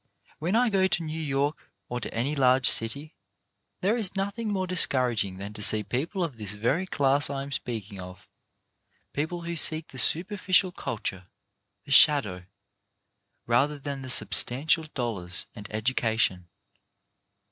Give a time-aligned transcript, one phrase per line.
[0.39, 3.13] When 242 CHARACTER BUILDING I go to New York, or to any large city,
[3.81, 7.51] there is nothing more discouraging than to see people of this very class I am
[7.51, 8.27] speaking of,
[9.13, 11.27] people who seek the superficial culture,
[11.85, 12.47] the shadow,
[13.45, 16.47] rather than the substantial dollars and education.